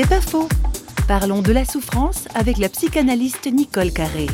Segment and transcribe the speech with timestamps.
[0.00, 0.48] C'est pas faux.
[1.08, 4.28] Parlons de la souffrance avec la psychanalyste Nicole Carré.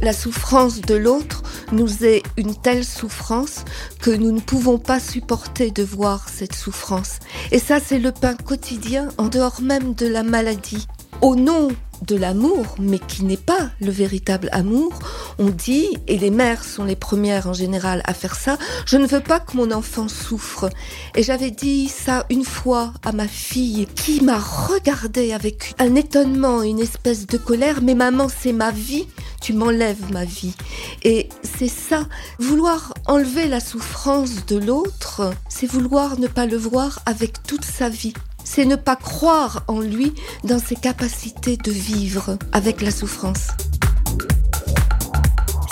[0.00, 3.64] La souffrance de l'autre nous est une telle souffrance
[4.00, 7.20] que nous ne pouvons pas supporter de voir cette souffrance.
[7.52, 10.88] Et ça, c'est le pain quotidien en dehors même de la maladie.
[11.20, 11.68] Au nom
[12.04, 14.98] de l'amour, mais qui n'est pas le véritable amour,
[15.38, 19.06] on dit, et les mères sont les premières en général à faire ça, je ne
[19.06, 20.70] veux pas que mon enfant souffre.
[21.14, 26.62] Et j'avais dit ça une fois à ma fille, qui m'a regardé avec un étonnement,
[26.62, 29.06] une espèce de colère, mais maman, c'est ma vie,
[29.40, 30.54] tu m'enlèves ma vie.
[31.02, 32.06] Et c'est ça,
[32.38, 37.88] vouloir enlever la souffrance de l'autre, c'est vouloir ne pas le voir avec toute sa
[37.88, 40.12] vie c'est ne pas croire en lui
[40.44, 43.48] dans ses capacités de vivre avec la souffrance.